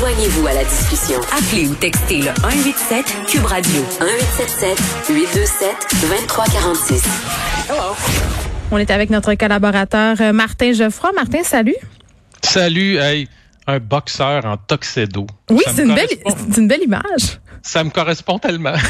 [0.00, 1.20] Joignez-vous à la discussion.
[1.30, 4.78] Appelez ou textez le 187 Cube Radio 1877
[5.10, 7.04] 827 2346.
[8.72, 11.12] On est avec notre collaborateur euh, Martin Geoffroy.
[11.12, 11.76] Martin, salut.
[12.42, 13.28] Salut, hey,
[13.70, 15.26] un boxeur en tuxedo.
[15.50, 16.08] Oui, c'est une, belle,
[16.56, 17.40] une belle image.
[17.62, 18.74] Ça me correspond tellement.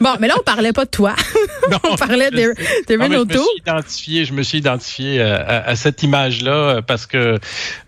[0.00, 1.14] Bon, mais là, on parlait pas de toi.
[1.70, 2.54] Non, on parlait de-
[2.96, 6.80] mais Je me suis identifié, je me suis identifié euh, à, à cette image-là euh,
[6.82, 7.38] parce que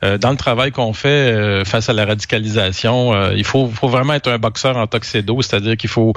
[0.05, 3.89] euh, dans le travail qu'on fait euh, face à la radicalisation, euh, il faut, faut
[3.89, 6.13] vraiment être un boxeur en tuxedo, c'est-à-dire qu'il faut,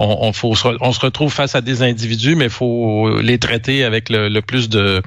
[0.00, 3.38] on, on, faut, se- on se retrouve face à des individus, mais il faut les
[3.38, 5.00] traiter avec le, le plus de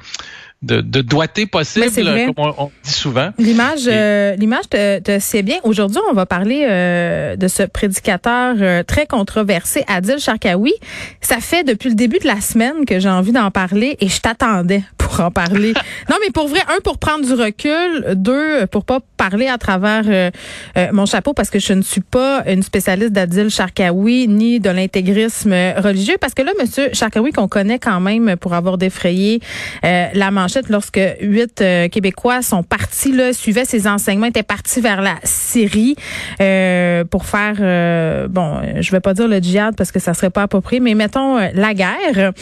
[0.62, 3.30] de, de doigté possible, c'est comme on, on dit souvent.
[3.38, 5.58] L'image, euh, l'image te, te sied bien.
[5.62, 10.74] Aujourd'hui, on va parler euh, de ce prédicateur euh, très controversé, Adil Sharkawi.
[11.20, 14.20] Ça fait depuis le début de la semaine que j'ai envie d'en parler et je
[14.20, 14.82] t'attendais
[15.18, 15.74] pour en parler.
[16.10, 20.04] non, mais pour vrai, un pour prendre du recul, deux pour pas parler à travers
[20.06, 20.30] euh,
[20.76, 24.70] euh, mon chapeau parce que je ne suis pas une spécialiste d'Adil Sharkawi ni de
[24.70, 29.40] l'intégrisme religieux parce que là, Monsieur Sharkawi qu'on connaît quand même pour avoir défrayé
[29.84, 34.80] euh, la manchette lorsque huit euh, Québécois sont partis, là, suivaient ses enseignements, étaient partis
[34.80, 35.96] vers la Syrie
[36.40, 40.30] euh, pour faire, euh, bon, je vais pas dire le djihad parce que ça serait
[40.30, 42.32] pas approprié, mais mettons la guerre.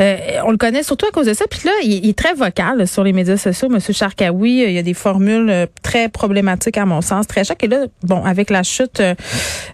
[0.00, 1.46] Euh, on le connaît surtout à cause de ça.
[1.50, 4.64] Puis là, il, il est très vocal sur les médias sociaux, Monsieur Sharkawi.
[4.66, 7.62] Il y a des formules euh, très problématiques à mon sens, très choc.
[7.62, 9.14] Et là, bon, avec la chute euh,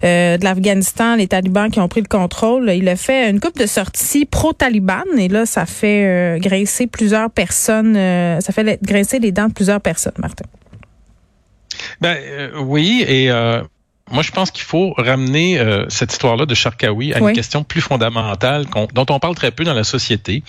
[0.04, 3.58] euh, de l'Afghanistan, les talibans qui ont pris le contrôle, il a fait une coupe
[3.58, 9.18] de sorties pro-taliban et là, ça fait euh, grincer plusieurs personnes, euh, ça fait grincer
[9.18, 10.44] les dents de plusieurs personnes, Martin.
[12.00, 13.62] Ben euh, oui, et euh,
[14.12, 17.30] moi je pense qu'il faut ramener euh, cette histoire-là de Sharkawi à Oui.
[17.30, 20.42] une question plus fondamentale qu'on- dont on parle très peu dans la société.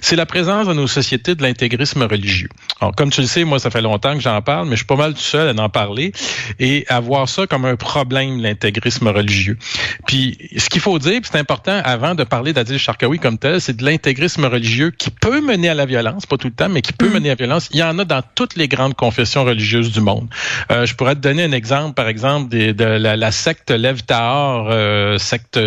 [0.00, 2.48] C'est la présence dans nos sociétés de l'intégrisme religieux.
[2.80, 4.86] Alors, comme tu le sais, moi ça fait longtemps que j'en parle, mais je suis
[4.86, 6.12] pas mal tout seul à en parler
[6.58, 9.58] et à voir ça comme un problème, l'intégrisme religieux.
[10.06, 13.76] Puis ce qu'il faut dire, c'est important avant de parler d'Adil Sharkawi comme tel, c'est
[13.76, 16.92] de l'intégrisme religieux qui peut mener à la violence, pas tout le temps, mais qui
[16.92, 17.12] peut Mm.
[17.14, 17.68] mener à la violence.
[17.72, 20.28] Il y en a dans toutes les grandes confessions religieuses du monde.
[20.70, 24.02] Euh, je pourrais te donner un exemple, par exemple, des- de la, la secte Lev
[24.02, 25.58] Tahor, euh, secte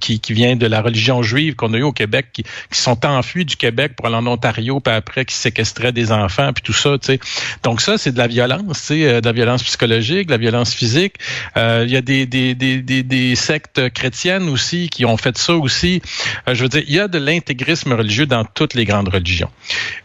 [0.00, 3.04] qui, qui vient de la religion juive qu'on a eu au Québec, qui, qui sont
[3.06, 6.72] enfuis du Québec pour aller en Ontario, puis après qui séquestraient des enfants, puis tout
[6.72, 6.96] ça.
[7.62, 11.14] Donc ça, c'est de la violence, euh, de la violence psychologique, de la violence physique.
[11.56, 15.36] Euh, Il y a des, des, des, des, des sectes chrétiennes aussi qui ont fait
[15.38, 16.02] ça aussi.
[16.48, 19.50] Euh, je veux dire, il y a de l'intégrisme religieux dans toutes les grandes religions.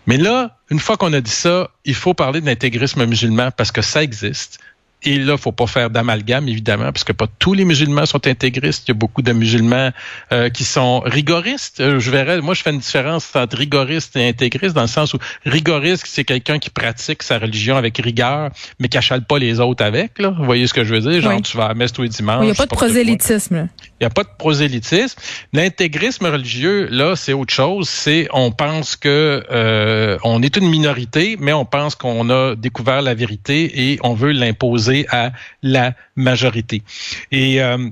[0.08, 3.72] Mais là, une fois qu'on a dit ça, il faut parler de l'intégrisme musulman parce
[3.72, 4.60] que ça existe.
[5.04, 8.84] Et là, faut pas faire d'amalgame, évidemment, parce que pas tous les musulmans sont intégristes.
[8.88, 9.92] Il y a beaucoup de musulmans
[10.34, 11.80] euh, qui sont rigoristes.
[11.80, 15.14] Euh, je verrais, moi, je fais une différence entre rigoriste et intégriste, dans le sens
[15.14, 18.50] où rigoriste, c'est quelqu'un qui pratique sa religion avec rigueur,
[18.80, 20.20] mais qui achale pas les autres avec.
[20.20, 20.34] Là.
[20.38, 21.22] Vous voyez ce que je veux dire?
[21.22, 21.42] Genre, Oui.
[21.44, 22.42] tu vas à messe tous les dimanches.
[22.42, 23.70] Il n'y a pas de prosélytisme.
[24.02, 25.18] Il n'y a pas de prosélytisme.
[25.54, 27.88] L'intégrisme religieux, là, c'est autre chose.
[27.88, 33.02] C'est on pense que euh, on est une minorité, mais on pense qu'on a découvert
[33.02, 36.84] la vérité et on veut l'imposer à la majorité.
[37.32, 37.90] Et euh,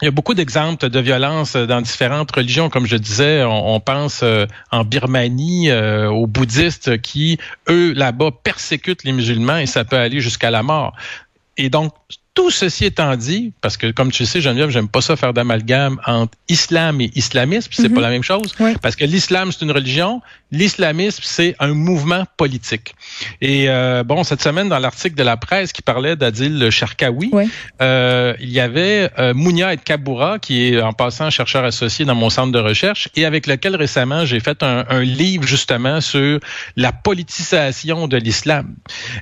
[0.00, 2.70] il y a beaucoup d'exemples de violence dans différentes religions.
[2.70, 7.38] Comme je disais, on, pense euh, en Birmanie euh, aux bouddhistes qui,
[7.68, 10.96] eux, là-bas, persécutent les musulmans et ça peut aller jusqu'à la mort.
[11.58, 11.92] Et donc,
[12.40, 15.34] tout ceci étant dit, parce que comme tu le sais, Geneviève, j'aime pas ça faire
[15.34, 17.94] d'amalgame entre islam et islamisme, c'est Mhm.
[17.96, 18.54] pas la même chose.
[18.58, 18.74] Oui.
[18.80, 22.94] Parce que l'islam, c'est une religion, l'islamisme, c'est un mouvement politique.
[23.42, 27.50] Et euh, bon, cette semaine, dans l'article de la presse qui parlait d'Adil Sharkawi, Oui.
[27.82, 32.14] euh, il y avait euh, Mounia et Kaboura, qui est en passant chercheur associé dans
[32.14, 36.40] mon centre de recherche, et avec lequel récemment j'ai fait un, un livre justement sur
[36.76, 38.76] la politisation de l'islam.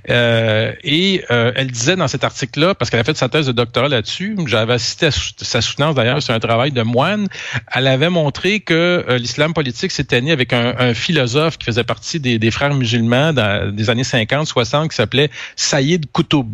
[0.08, 4.36] Euh, et euh, elle disait dans cet article-là, parce qu'elle sa thèse de doctorat là-dessus,
[4.46, 7.28] j'avais assisté à sa soutenance d'ailleurs, c'est un travail de moine,
[7.72, 11.84] elle avait montré que euh, l'islam politique s'était né avec un, un philosophe qui faisait
[11.84, 16.46] partie des, des frères musulmans dans des années 50, 60, qui s'appelait Saïd Qutb.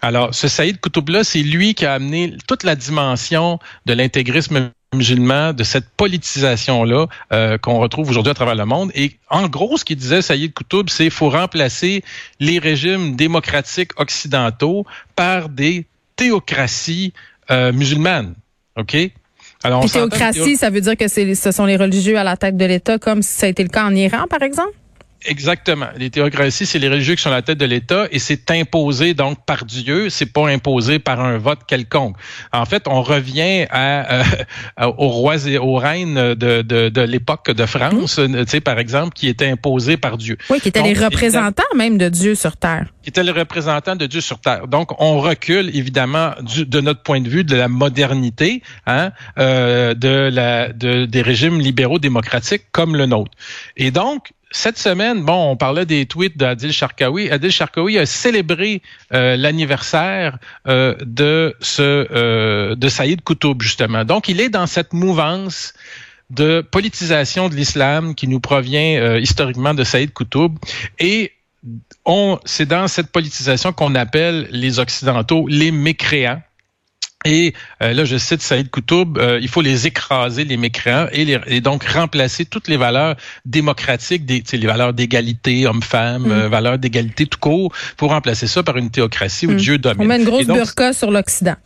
[0.00, 5.52] Alors, ce Saïd Qutb-là, c'est lui qui a amené toute la dimension de l'intégrisme musulman,
[5.52, 8.90] de cette politisation-là euh, qu'on retrouve aujourd'hui à travers le monde.
[8.94, 12.02] Et en gros, ce qu'il disait Saïd Qutb, c'est faut remplacer
[12.40, 14.86] les régimes démocratiques occidentaux
[15.16, 15.86] par des
[16.16, 17.12] théocraties
[17.50, 18.34] euh, musulmanes.
[18.76, 18.96] OK?
[19.62, 22.64] Alors, que théocratie, ça veut dire que ce sont les religieux à la tête de
[22.64, 24.74] l'État, comme ça a été le cas en Iran, par exemple?
[25.26, 25.86] Exactement.
[25.96, 29.14] Les théocraties, c'est les religieux qui sont à la tête de l'État et c'est imposé
[29.14, 32.16] donc par Dieu, c'est pas imposé par un vote quelconque.
[32.52, 34.24] En fait, on revient à, euh,
[34.98, 38.44] aux rois et aux reines de, de, de l'époque de France, mmh.
[38.44, 40.36] tu sais, par exemple, qui étaient imposés par Dieu.
[40.50, 42.86] Oui, qui étaient les représentants même de Dieu sur Terre.
[43.02, 44.68] Qui étaient les représentants de Dieu sur Terre.
[44.68, 49.94] Donc, on recule évidemment du, de notre point de vue de la modernité, hein, euh,
[49.94, 53.32] de la, de, des régimes libéraux démocratiques comme le nôtre.
[53.76, 57.28] Et donc, cette semaine, bon, on parlait des tweets d'Adil Sharkawi.
[57.28, 64.04] Adil Sharkawi a célébré euh, l'anniversaire euh, de ce euh, de Saïd Koutoub justement.
[64.04, 65.74] Donc, il est dans cette mouvance
[66.30, 70.56] de politisation de l'islam qui nous provient historiquement de Saïd Koutoub
[71.00, 71.32] et
[72.04, 76.40] on, c'est dans cette politisation qu'on appelle les occidentaux les mécréants.
[77.24, 81.24] Et euh, là, je cite Saïd Koutoub, euh, il faut les écraser, les mécréants, et,
[81.24, 83.16] les, donc remplacer toutes les valeurs
[83.46, 86.32] démocratiques, des, les valeurs d'égalité homme-femme, mm.
[86.32, 89.56] euh, valeurs d'égalité tout court, pour remplacer ça par une théocratie où mm.
[89.56, 90.02] Dieu domine.
[90.02, 91.56] On met une grosse burqa sur l'Occident.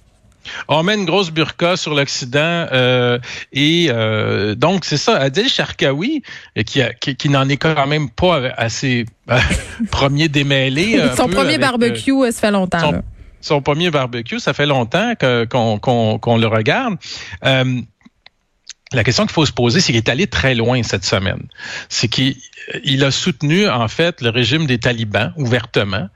[0.69, 2.69] On met une grosse burqa sur l'Occident
[3.53, 3.91] et
[4.57, 5.19] donc c'est ça.
[5.19, 6.23] Adil Sharkawi,
[6.65, 9.05] qui, qui, qui n'en est quand même pas assez
[9.91, 11.03] premier démêlé.
[11.17, 13.03] Son premier barbecue, ça fait longtemps son
[13.61, 14.39] premier barbecue.
[14.39, 16.97] Ça fait longtemps qu'on le regarde.
[17.45, 17.81] Euh,
[18.93, 21.47] la question qu'il faut se poser, c'est qu'il est allé très loin cette semaine.
[21.91, 26.09] C'est qu'il a soutenu, en fait, le régime des talibans ouvertement.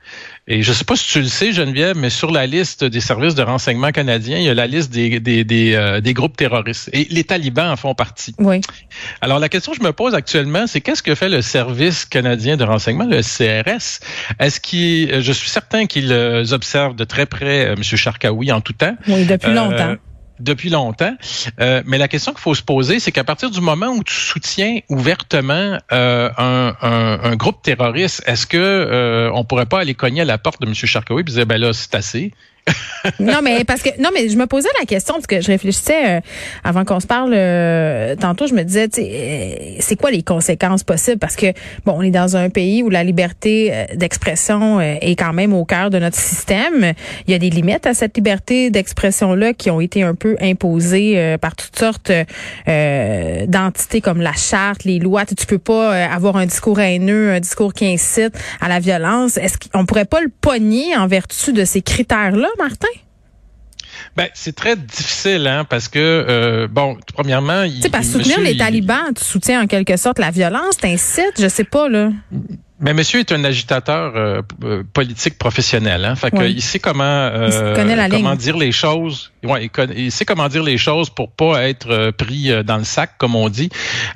[0.47, 2.99] Et je ne sais pas si tu le sais, Geneviève, mais sur la liste des
[2.99, 6.35] services de renseignement canadiens, il y a la liste des, des, des, euh, des groupes
[6.35, 6.89] terroristes.
[6.93, 8.33] Et les talibans en font partie.
[8.39, 8.59] Oui.
[9.21, 12.57] Alors, la question que je me pose actuellement, c'est qu'est-ce que fait le service canadien
[12.57, 13.99] de renseignement, le CRS?
[14.39, 16.11] Est-ce qu'il, je suis certain qu'ils
[16.51, 17.83] observent de très près euh, M.
[17.83, 18.97] Charkaoui en tout temps.
[19.07, 19.95] Oui, depuis euh, longtemps
[20.43, 21.15] depuis longtemps.
[21.59, 24.13] Euh, mais la question qu'il faut se poser, c'est qu'à partir du moment où tu
[24.13, 29.95] soutiens ouvertement euh, un, un, un, groupe terroriste, est-ce que euh, on pourrait pas aller
[29.95, 30.73] cogner à la porte de M.
[30.73, 32.31] Charcoui et dire ben là c'est assez,
[33.19, 36.17] non, mais parce que non, mais je me posais la question parce que je réfléchissais
[36.17, 36.21] euh,
[36.63, 38.47] avant qu'on se parle euh, tantôt.
[38.47, 41.19] Je me disais, euh, c'est quoi les conséquences possibles?
[41.19, 41.47] Parce que
[41.85, 45.89] bon, on est dans un pays où la liberté d'expression est quand même au cœur
[45.89, 46.93] de notre système.
[47.27, 50.35] Il y a des limites à cette liberté d'expression là qui ont été un peu
[50.39, 52.11] imposées par toutes sortes
[52.67, 55.25] d'entités comme la charte, les lois.
[55.25, 59.37] Tu peux pas avoir un discours haineux, un discours qui incite à la violence.
[59.37, 62.52] Est-ce qu'on pourrait pas le pogner en vertu de ces critères-là?
[62.57, 62.87] Martin?
[64.15, 67.65] Ben, c'est très difficile, hein, parce que, euh, bon, premièrement...
[67.67, 71.47] Tu sais, parce soutenir les talibans, tu soutiens en quelque sorte la violence, t'incites, je
[71.47, 72.11] sais pas, là.
[72.79, 76.15] Mais monsieur est un agitateur euh, euh, politique professionnel, hein.
[76.15, 77.31] Fait que il sait comment
[78.09, 79.31] comment dire les choses.
[79.41, 83.35] Ouais, il, sait comment dire les choses pour pas être pris dans le sac, comme
[83.35, 83.69] on dit.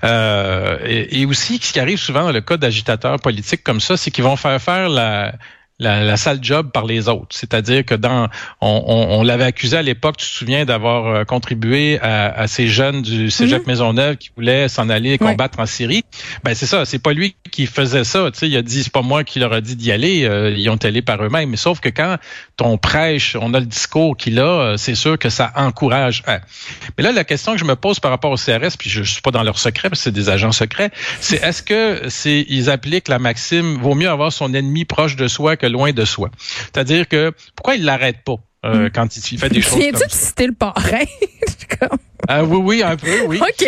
[0.03, 4.11] et, et, aussi, ce qui arrive souvent dans le cas d'agitateurs politiques comme ça, c'est
[4.11, 5.33] qu'ils vont faire faire la
[5.79, 7.27] la, la, sale job par les autres.
[7.29, 8.29] C'est-à-dire que dans,
[8.61, 12.67] on, on, l'avait accusé à l'époque, tu te souviens, d'avoir euh, contribué à, à, ces
[12.67, 13.67] jeunes du Cégep mhm.
[13.67, 16.03] Maisonneuve qui voulaient s'en aller combattre en Syrie.
[16.43, 18.29] Ben c'est ça, c'est pas lui qui faisait ça.
[18.31, 20.25] Tu sais, il a dit, c'est pas moi qui leur a dit d'y aller.
[20.25, 21.49] Euh, ils ont allé par eux-mêmes.
[21.51, 22.17] Mais sauf que quand
[22.55, 26.23] ton prêche, on a le discours qu'il a, euh, c'est sûr que ça encourage.
[26.97, 29.11] Mais là, la question que je me pose par rapport au CRS, puis je, je
[29.11, 30.89] suis pas dans leur secret, parce que c'est des agents secrets,
[31.19, 35.27] c'est est-ce que c'est ils appliquent la maxime vaut mieux avoir son ennemi proche de
[35.27, 36.29] soi que loin de soi.
[36.37, 38.35] C'est-à-dire que pourquoi il l'arrête pas
[38.65, 38.89] euh, hmm.
[38.91, 40.07] quand il fait des choses comme ça?
[40.07, 41.03] tu citer le parrain?
[42.29, 43.37] Ah oui, oui, un peu, oui.
[43.41, 43.65] OK.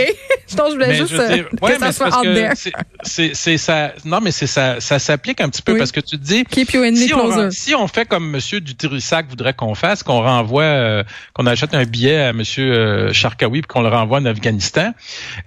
[0.49, 2.53] Je pense que je voulais juste euh, que ça soit out there.
[3.03, 3.93] C'est ça.
[4.05, 4.79] Non, mais c'est ça.
[4.79, 6.43] Ça s'applique un petit peu parce que tu te dis.
[6.45, 10.63] Keep your si, on, si on fait comme Monsieur Dutrisac voudrait qu'on fasse, qu'on renvoie,
[10.63, 11.03] euh,
[11.33, 14.93] qu'on achète un billet à Monsieur euh, Sharkawi qu'on le renvoie en Afghanistan,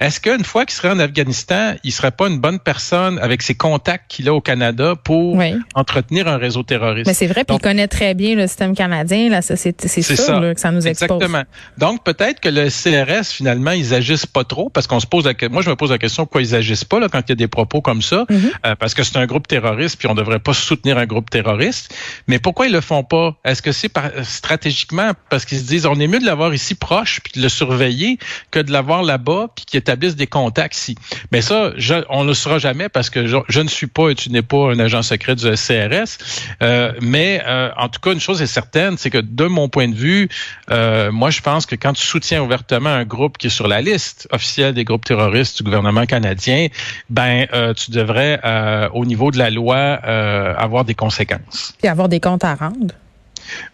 [0.01, 3.55] est-ce qu'une fois qu'il serait en Afghanistan, il serait pas une bonne personne avec ses
[3.55, 5.41] contacts qu'il a au Canada pour
[5.75, 7.07] entretenir un réseau terroriste?
[7.07, 9.89] Mais c'est vrai, puis il connaît très bien le système canadien, la société.
[9.89, 11.11] C'est sûr que ça nous expose.
[11.11, 11.43] Exactement.
[11.79, 15.49] Donc peut-être que le CRS, finalement, ils agissent pas trop parce qu'on se pose la,
[15.49, 17.37] moi je me pose la question pourquoi ils agissent pas là quand il y a
[17.37, 18.51] des propos comme ça mhm.
[18.67, 21.95] euh, parce que c'est un groupe terroriste puis on devrait pas soutenir un groupe terroriste.
[22.27, 23.35] Mais pourquoi ils le font pas?
[23.43, 23.91] Est-ce que c'est
[24.23, 27.49] stratégiquement parce qu'ils se disent on est mieux de l'avoir ici proche puis de le
[27.49, 28.19] surveiller
[28.51, 30.95] que de l'avoir là-bas puis qu'ils établissent des contacts ici?
[31.31, 34.29] Mais ça, je, on le saura jamais parce que je, ne suis pas et tu
[34.29, 36.19] n'es pas un agent secret du CRS.
[36.63, 39.89] Euh, mais euh, en tout cas, une chose est certaine, c'est que de mon point
[39.89, 40.29] de vue,
[40.69, 44.29] moi je pense que quand tu soutiens ouvertement un groupe qui est sur la liste
[44.31, 46.69] officielle des groupes terroristes du gouvernement canadien,
[47.11, 51.75] ben euh, tu devrais, euh, au niveau de la loi, euh, avoir des conséquences.
[51.83, 52.95] Et avoir des comptes à rendre.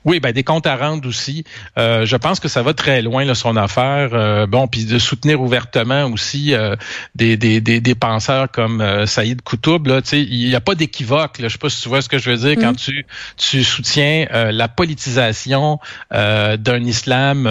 [0.04, 1.44] Oui, ben des comptes à rendre aussi.
[1.76, 4.10] Euh, je pense que ça va très loin là, son affaire.
[4.12, 6.76] Euh, bon, puis de soutenir ouvertement aussi euh,
[7.14, 9.86] des, des, des, des, penseurs comme Saïd Koutoub.
[9.86, 11.36] Là, il n'y a pas d'équivoque.
[11.40, 12.76] Je sais pas si tu vois ce que je veux dire quand mm.
[12.76, 13.06] tu
[13.36, 15.78] tu soutiens la politisation
[16.10, 17.48] d'un islam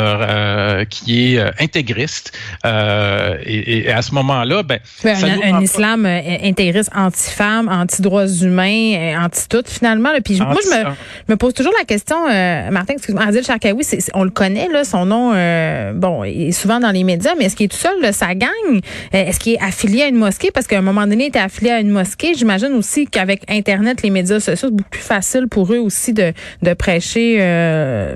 [0.90, 2.38] qui est intégriste.
[2.66, 10.10] Et, et, à ce moment-là, ben, un, islam intégriste anti-femme, anti-droits humains, anti-tout finalement.
[10.24, 10.96] Puis moi, je me,
[11.28, 15.06] me pose toujours la question euh, Martin, excuse-moi, Adil Sharkawi, on le connaît, là, son
[15.06, 18.34] nom, euh, bon, est souvent dans les médias, mais est-ce qu'il est tout seul, sa
[18.36, 18.50] gang?
[18.68, 18.80] Euh,
[19.12, 20.52] est-ce qu'il est affilié à une mosquée?
[20.52, 22.34] Parce qu'à un moment donné, il était affilié à une mosquée.
[22.36, 26.34] J'imagine aussi qu'avec Internet, les médias sociaux, c'est beaucoup plus facile pour eux aussi de,
[26.78, 27.38] prêcher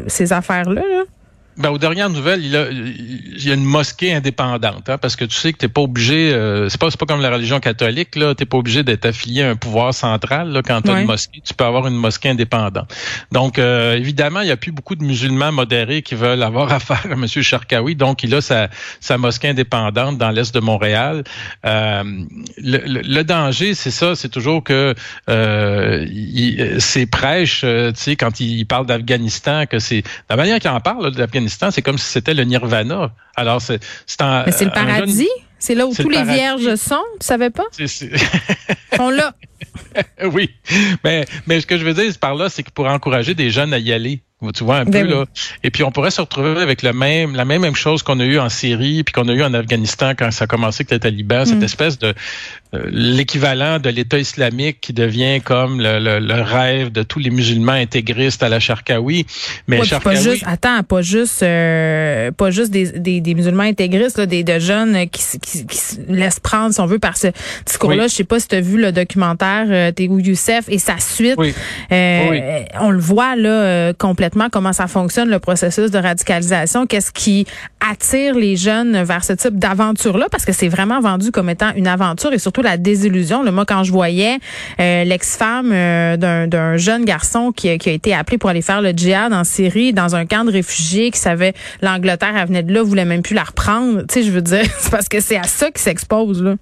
[0.07, 0.81] ces affaires-là.
[0.81, 1.03] là.
[1.61, 5.25] Ben, aux dernières nouvelles, il, a, il y a une mosquée indépendante, hein, parce que
[5.25, 8.45] tu sais que t'es pas obligé, euh, c'est pas comme la religion catholique là, t'es
[8.45, 11.53] pas obligé d'être affilié à un pouvoir central là, quand tu as une mosquée, tu
[11.53, 12.91] peux avoir une mosquée indépendante.
[13.31, 17.05] Donc euh, évidemment, il y a plus beaucoup de musulmans modérés qui veulent avoir affaire
[17.05, 17.27] à M.
[17.27, 21.23] Charkaoui, donc il a sa, sa mosquée indépendante dans l'est de Montréal.
[21.65, 22.03] Euh,
[22.57, 24.95] le, danger, c'est ça, c'est toujours que
[25.27, 30.79] il, ses prêches, tu sais, quand il, parle d'Afghanistan, que c'est la manière qu'il en
[30.79, 33.11] parle d'Afghanistan c'est comme si c'était le nirvana.
[33.35, 33.79] Alors, c'est
[34.19, 35.29] Mais c'est le paradis?
[35.59, 37.65] C'est là où tous les vierges sont, tu savais pas?
[37.71, 37.87] C'est,
[38.95, 39.35] sont là.
[40.23, 40.49] oui.
[41.03, 43.73] Mais, mais ce que je veux dire par là, c'est que pour encourager des jeunes
[43.73, 44.23] à y aller,
[44.53, 45.25] tu vois un ben peu là.
[45.63, 48.25] Et puis on pourrait se retrouver avec le même, la même, même chose qu'on a
[48.25, 50.99] eu en Syrie puis qu'on a eu en Afghanistan quand ça a commencé avec les
[50.99, 51.63] talibans, cette mm.
[51.63, 52.13] espèce de
[52.73, 57.73] euh, l'équivalent de l'État islamique qui devient comme le, le, rêve de tous les musulmans
[57.73, 59.25] intégristes à la Charkaoui.
[59.67, 64.17] Mais ouais, pas juste, attends, pas juste, euh, pas juste des, des, des, musulmans intégristes,
[64.17, 67.27] là, des de jeunes qui, qui, qui, se laissent prendre, si on veut, par ce
[67.65, 68.07] discours-là.
[68.07, 71.37] Je sais pas si tu as vu le documentaire euh, Théo Youssef et sa suite.
[71.91, 77.45] Euh, on le voit là complètement comment ça fonctionne le processus de radicalisation, qu'est-ce qui
[77.79, 81.87] attire les jeunes vers ce type d'aventure-là, parce que c'est vraiment vendu comme étant une
[81.87, 83.43] aventure et surtout la désillusion.
[83.43, 84.37] Le moi, quand je voyais
[84.79, 89.33] euh, l'ex-femme euh, d'un jeune garçon qui, a été appelé pour aller faire le djihad
[89.33, 93.05] en Syrie, dans un camp de réfugiés, qui savait l'Angleterre, elle venait de là, voulait
[93.05, 94.01] même plus la reprendre.
[94.07, 96.55] Tu sais, je veux dire, c'est parce que c'est à ça qu'ils s'exposent, là.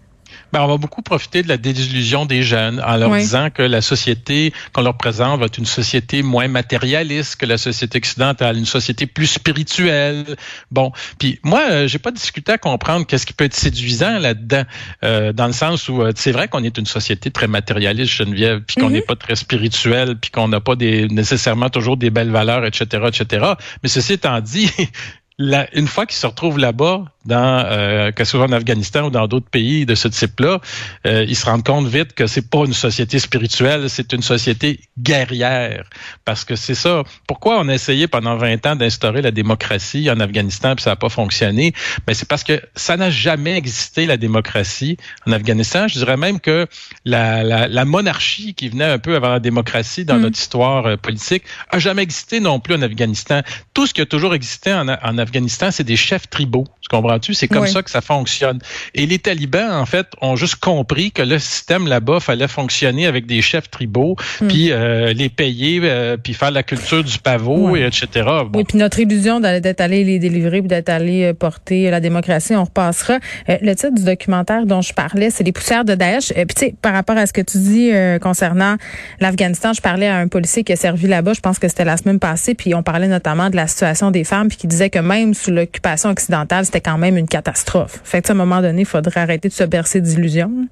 [0.51, 3.81] Ben, on va beaucoup profiter de la désillusion des jeunes en leur disant que la
[3.81, 8.65] société qu'on leur présente va être une société moins matérialiste que la société occidentale, une
[8.65, 10.35] société plus spirituelle.
[10.71, 14.63] Bon, puis moi, euh, j'ai pas discuté à comprendre qu'est-ce qui peut être séduisant là-dedans,
[15.03, 18.61] euh, dans le sens où euh, c'est vrai qu'on est une société très matérialiste, Geneviève,
[18.61, 19.05] puis qu'on n'est mhm.
[19.05, 23.53] pas très spirituel, puis qu'on n'a pas des nécessairement toujours des belles valeurs, etc., etc.
[23.83, 24.69] Mais ceci étant dit,
[25.39, 29.27] une fois qu'ils se retrouvent là-bas, dans euh, que ce soit en Afghanistan ou dans
[29.27, 30.59] d'autres pays de ce type-là,
[31.05, 34.79] euh, ils se rendent compte vite que c'est pas une société spirituelle, c'est une société
[34.97, 35.85] guerrière.
[36.25, 37.03] Parce que c'est ça.
[37.27, 40.95] Pourquoi on a essayé pendant 20 ans d'instaurer la démocratie en Afghanistan puis ça n'a
[40.95, 41.73] pas fonctionné?
[41.99, 45.87] Mais ben, c'est parce que ça n'a jamais existé la démocratie en Afghanistan.
[45.87, 46.67] Je dirais même que
[47.05, 50.21] la, la, la monarchie qui venait un peu avant la démocratie dans mm.
[50.21, 53.41] notre histoire euh, politique a jamais existé non plus en Afghanistan.
[53.73, 55.28] Tout ce qui a toujours existé en, en Afghanistan,
[55.71, 56.65] c'est des chefs tribaux.
[56.89, 57.33] Tu comprends-tu?
[57.35, 58.59] C'est comme ça que ça fonctionne.
[58.95, 63.27] Et les talibans, en fait, ont juste compris que le système là-bas fallait fonctionner avec
[63.27, 64.47] des chefs tribaux, hmm.
[64.47, 68.07] puis euh, les payer, euh, puis faire la culture du pavot, et etc.
[68.47, 68.59] Bon.
[68.59, 72.55] Oui, puis notre illusion d'être allé les délivrer, puis d'être allé euh, porter la démocratie,
[72.55, 73.19] on repassera.
[73.47, 76.33] le titre du documentaire dont je parlais, c'est Les poussières de Daesh.
[76.33, 78.77] puis tu sais, par rapport à ce que tu dis concernant
[79.19, 81.97] l'Afghanistan, je parlais à un policier qui a servi là-bas, je pense que c'était la
[81.97, 84.99] semaine passée, puis on parlait notamment de la situation des femmes, puis qui disait que
[84.99, 87.99] même sous l'occupation occidentale, c'était quand même une catastrophe.
[88.03, 90.67] Fait que, à un moment donné, il faudrait arrêter de se bercer d'illusions.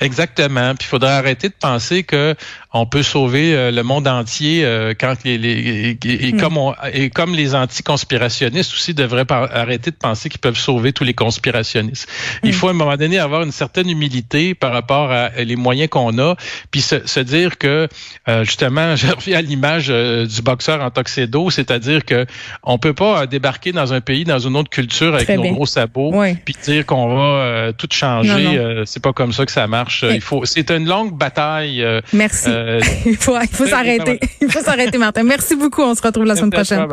[0.00, 0.74] Exactement.
[0.74, 2.34] Puis il faudrait arrêter de penser que
[2.74, 6.40] on peut sauver euh, le monde entier euh, quand les, les et, hmm.
[6.40, 11.04] comme on, et comme les anticonspirationnistes aussi devraient arrêter de penser qu'ils peuvent sauver tous
[11.04, 12.08] les conspirationnistes.
[12.42, 12.52] Il hmm.
[12.54, 16.18] faut à un moment donné avoir une certaine humilité par rapport à les moyens qu'on
[16.18, 16.34] a,
[16.70, 17.88] puis se, se dire que
[18.28, 22.26] euh, justement, je reviens à l'image du boxeur en tuxedo, c'est-à-dire que
[22.62, 26.14] on peut pas débarquer dans un pays, dans une autre culture avec nos gros sabots,
[26.44, 28.82] puis dire qu'on va tout changer.
[28.86, 30.04] C'est pas comme ça que ça marche.
[30.08, 30.44] Il faut.
[30.44, 31.84] C'est une longue bataille.
[32.12, 32.48] Merci.
[33.06, 34.20] il faut, il faut s'arrêter.
[34.40, 35.22] il faut s'arrêter, Martin.
[35.22, 35.82] Merci beaucoup.
[35.82, 36.86] On se retrouve la semaine prochaine.